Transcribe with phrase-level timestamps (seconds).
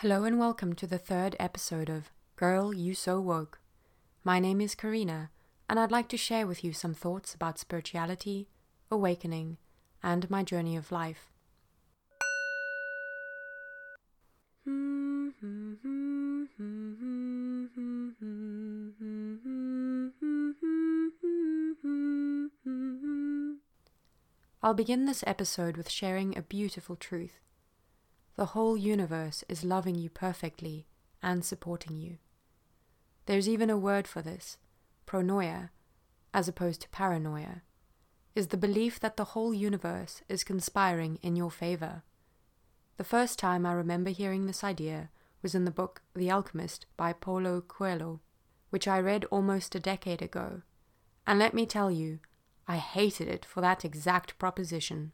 [0.00, 3.60] Hello and welcome to the third episode of Girl, You So Woke.
[4.24, 5.30] My name is Karina,
[5.68, 8.48] and I'd like to share with you some thoughts about spirituality,
[8.90, 9.58] awakening,
[10.02, 11.30] and my journey of life.
[24.62, 27.49] I'll begin this episode with sharing a beautiful truth.
[28.40, 30.86] The whole universe is loving you perfectly
[31.22, 32.16] and supporting you.
[33.26, 34.56] There's even a word for this,
[35.06, 35.68] pronoia,
[36.32, 37.60] as opposed to paranoia,
[38.34, 42.02] is the belief that the whole universe is conspiring in your favor.
[42.96, 45.10] The first time I remember hearing this idea
[45.42, 48.22] was in the book The Alchemist by Paulo Coelho,
[48.70, 50.62] which I read almost a decade ago.
[51.26, 52.20] And let me tell you,
[52.66, 55.12] I hated it for that exact proposition.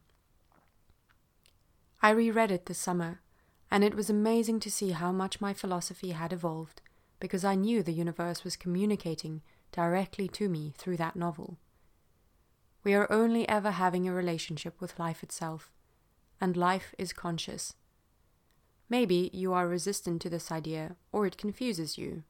[2.06, 3.20] I reread it this summer,
[3.68, 6.80] and it was amazing to see how much my philosophy had evolved
[7.18, 11.58] because I knew the universe was communicating directly to me through that novel.
[12.84, 15.72] We are only ever having a relationship with life itself,
[16.40, 17.74] and life is conscious.
[18.88, 22.22] Maybe you are resistant to this idea or it confuses you.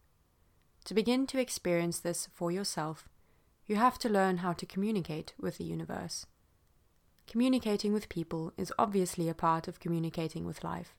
[0.87, 3.11] To begin to experience this for yourself,
[3.67, 6.25] you have to learn how to communicate with the universe.
[7.27, 10.95] Communicating with people is obviously a part of communicating with life,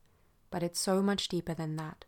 [0.52, 2.06] but it's so much deeper than that.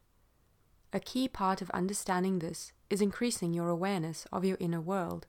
[0.91, 5.27] A key part of understanding this is increasing your awareness of your inner world,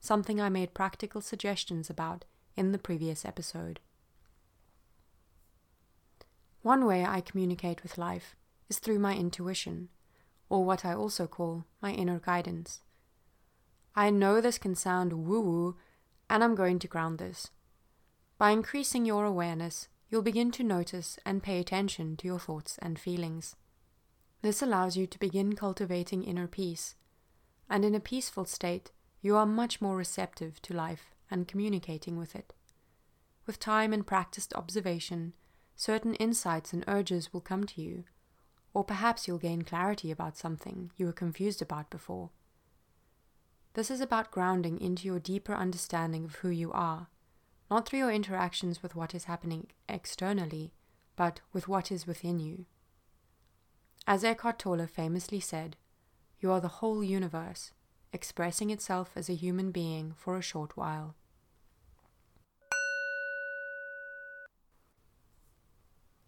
[0.00, 2.24] something I made practical suggestions about
[2.56, 3.80] in the previous episode.
[6.62, 8.34] One way I communicate with life
[8.68, 9.90] is through my intuition,
[10.48, 12.80] or what I also call my inner guidance.
[13.94, 15.76] I know this can sound woo woo,
[16.28, 17.50] and I'm going to ground this.
[18.36, 22.98] By increasing your awareness, you'll begin to notice and pay attention to your thoughts and
[22.98, 23.54] feelings.
[24.42, 26.96] This allows you to begin cultivating inner peace,
[27.70, 28.90] and in a peaceful state,
[29.22, 32.52] you are much more receptive to life and communicating with it.
[33.46, 35.32] With time and practiced observation,
[35.76, 38.04] certain insights and urges will come to you,
[38.74, 42.30] or perhaps you'll gain clarity about something you were confused about before.
[43.74, 47.08] This is about grounding into your deeper understanding of who you are,
[47.70, 50.72] not through your interactions with what is happening externally,
[51.16, 52.66] but with what is within you.
[54.06, 55.76] As Eckhart Tolle famously said,
[56.38, 57.72] you are the whole universe,
[58.12, 61.14] expressing itself as a human being for a short while.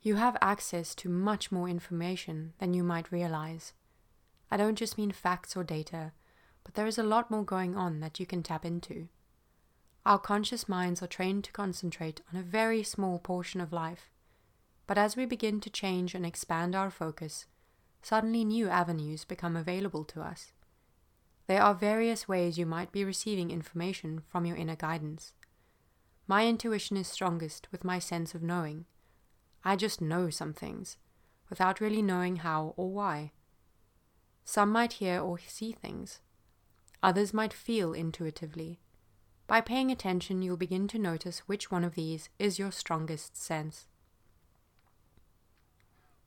[0.00, 3.72] You have access to much more information than you might realize.
[4.50, 6.12] I don't just mean facts or data,
[6.64, 9.08] but there is a lot more going on that you can tap into.
[10.06, 14.08] Our conscious minds are trained to concentrate on a very small portion of life,
[14.86, 17.46] but as we begin to change and expand our focus,
[18.02, 20.52] suddenly new avenues become available to us.
[21.48, 25.32] There are various ways you might be receiving information from your inner guidance.
[26.28, 28.84] My intuition is strongest with my sense of knowing.
[29.64, 30.98] I just know some things,
[31.50, 33.32] without really knowing how or why.
[34.44, 36.20] Some might hear or see things,
[37.02, 38.80] Others might feel intuitively.
[39.46, 43.86] By paying attention, you'll begin to notice which one of these is your strongest sense.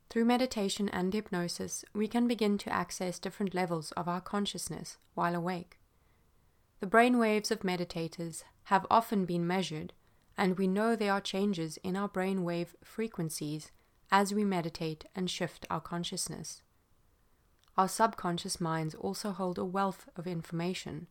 [0.08, 5.34] Through meditation and hypnosis, we can begin to access different levels of our consciousness while
[5.34, 5.78] awake.
[6.80, 9.92] The brain waves of meditators have often been measured,
[10.36, 13.70] and we know there are changes in our brain wave frequencies
[14.10, 16.62] as we meditate and shift our consciousness.
[17.76, 21.06] Our subconscious minds also hold a wealth of information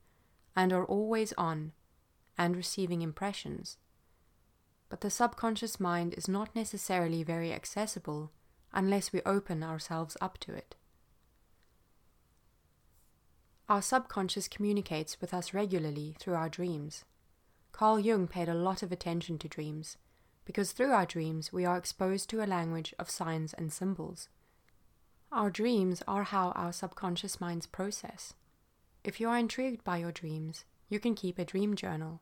[0.56, 1.72] and are always on
[2.40, 3.78] and receiving impressions.
[4.90, 8.32] But the subconscious mind is not necessarily very accessible
[8.74, 10.76] unless we open ourselves up to it.
[13.68, 17.06] Our subconscious communicates with us regularly through our dreams.
[17.72, 19.98] Carl Jung paid a lot of attention to dreams
[20.46, 24.30] because through our dreams we are exposed to a language of signs and symbols
[25.32, 28.34] our dreams are how our subconscious minds process.
[29.04, 32.22] If you are intrigued by your dreams, you can keep a dream journal.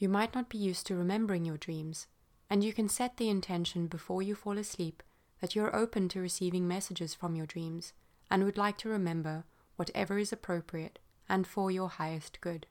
[0.00, 2.06] You might not be used to remembering your dreams,
[2.48, 5.02] and you can set the intention before you fall asleep
[5.42, 7.92] that you're open to receiving messages from your dreams
[8.30, 9.44] and would like to remember
[9.76, 10.98] whatever is appropriate
[11.28, 12.66] and for your highest good.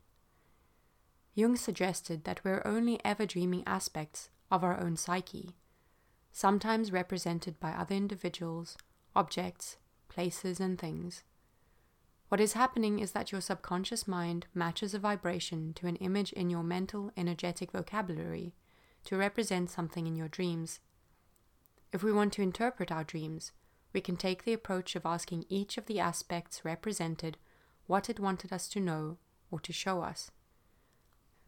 [1.36, 5.56] Jung suggested that we're only ever dreaming aspects of our own psyche,
[6.32, 8.76] sometimes represented by other individuals
[9.16, 9.78] objects,
[10.08, 11.24] places, and things.
[12.30, 16.52] What is happening is that your subconscious mind matches a vibration to an image in
[16.52, 18.54] your mental energetic vocabulary
[19.06, 20.80] to represent something in your dreams.
[21.92, 23.52] If we want to interpret our dreams,
[23.94, 27.38] we can take the approach of asking each of the aspects represented
[27.88, 29.18] what it wanted us to know
[29.50, 30.30] or to show us.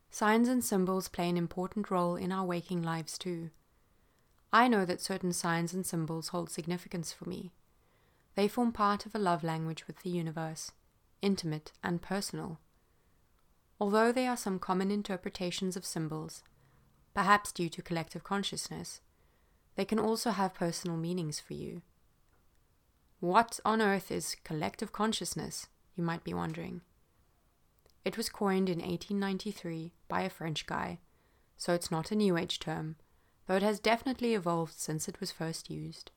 [0.10, 3.51] Signs and symbols play an important role in our waking lives too.
[4.51, 7.51] I know that certain signs and symbols hold significance for me.
[8.36, 10.72] They form part of a love language with the universe,
[11.22, 12.60] intimate and personal.
[13.80, 16.44] Although there are some common interpretations of symbols,
[17.13, 19.01] perhaps due to collective consciousness,
[19.75, 21.81] they can also have personal meanings for you.
[23.19, 25.68] What on earth is collective consciousness?
[25.95, 26.81] You might be wondering.
[28.04, 31.00] It was coined in 1893 by a French guy,
[31.57, 32.95] so it's not a New Age term,
[33.45, 36.12] though it has definitely evolved since it was first used.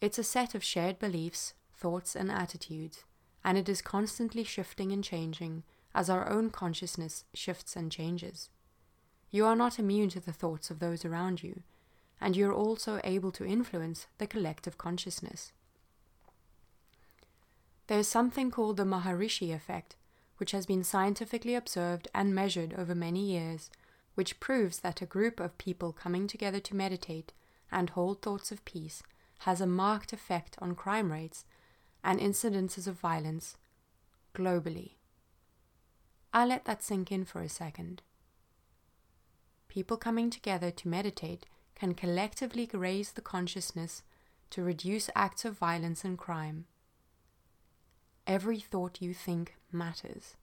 [0.00, 3.04] It's a set of shared beliefs, thoughts, and attitudes,
[3.44, 5.62] and it is constantly shifting and changing
[5.94, 8.50] as our own consciousness shifts and changes.
[9.30, 11.62] You are not immune to the thoughts of those around you,
[12.20, 15.52] and you are also able to influence the collective consciousness.
[17.86, 19.96] There is something called the Maharishi effect,
[20.38, 23.70] which has been scientifically observed and measured over many years,
[24.14, 27.32] which proves that a group of people coming together to meditate
[27.70, 29.02] and hold thoughts of peace
[29.44, 31.44] has a marked effect on crime rates
[32.02, 33.58] and incidences of violence
[34.34, 34.92] globally.
[36.32, 38.00] I'll let that sink in for a second.
[39.68, 41.44] People coming together to meditate
[41.74, 44.02] can collectively raise the consciousness
[44.48, 46.64] to reduce acts of violence and crime.
[48.26, 50.36] Every thought you think matters.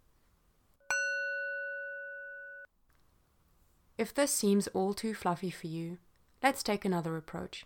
[3.97, 5.97] If this seems all too fluffy for you,
[6.44, 7.65] let's take another approach.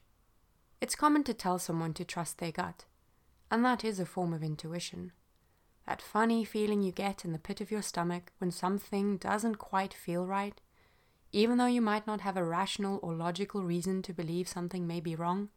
[0.85, 2.85] It's common to tell someone to trust their gut,
[3.49, 5.13] and that is a form of intuition.
[5.87, 9.95] That funny feeling you get in the pit of your stomach when something doesn't quite
[9.95, 10.61] feel right,
[11.31, 14.99] even though you might not have a rational or logical reason to believe something may
[14.99, 15.49] be wrong.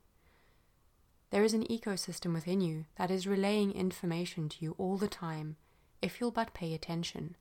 [1.29, 5.57] There is an ecosystem within you that is relaying information to you all the time
[6.01, 7.37] if you'll but pay attention.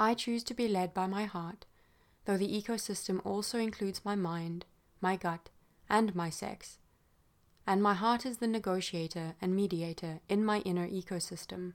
[0.00, 1.64] I choose to be led by my heart,
[2.24, 4.64] though the ecosystem also includes my mind,
[5.00, 5.48] my gut,
[5.88, 6.78] and my sex.
[7.66, 11.74] And my heart is the negotiator and mediator in my inner ecosystem.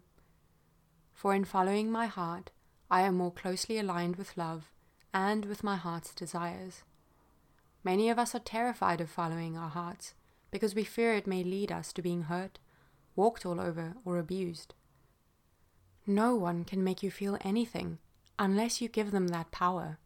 [1.13, 2.51] For in following my heart,
[2.91, 4.71] I am more closely aligned with love
[5.13, 6.83] and with my heart's desires.
[7.83, 10.13] Many of us are terrified of following our hearts
[10.51, 12.59] because we fear it may lead us to being hurt,
[13.15, 14.73] walked all over, or abused.
[16.05, 17.99] No one can make you feel anything
[18.39, 19.99] unless you give them that power.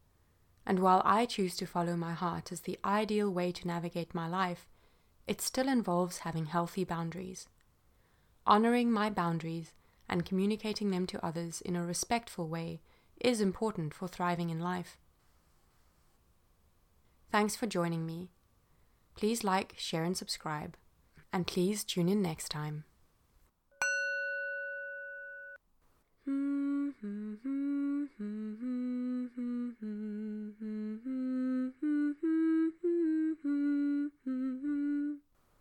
[0.64, 4.28] And while I choose to follow my heart as the ideal way to navigate my
[4.28, 4.68] life,
[5.26, 7.48] it still involves having healthy boundaries.
[8.46, 9.72] Honoring my boundaries
[10.08, 12.80] and communicating them to others in a respectful way
[13.20, 14.98] is important for thriving in life.
[17.30, 18.30] Thanks for joining me.
[19.14, 20.76] Please like, share, and subscribe.
[21.32, 22.84] And please tune in next time.